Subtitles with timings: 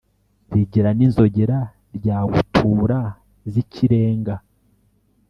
[0.55, 1.57] Rigira n’inzogera,
[1.97, 2.99] ryagutura
[3.51, 4.35] zikirenga.